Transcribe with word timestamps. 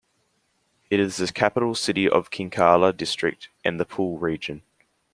It 0.89 0.99
is 0.99 1.17
the 1.17 1.31
capital 1.31 1.75
city 1.75 2.09
of 2.09 2.31
Kinkala 2.31 2.97
District 2.97 3.49
and 3.63 3.79
the 3.79 3.85
Pool 3.85 4.17
Region. 4.17 4.63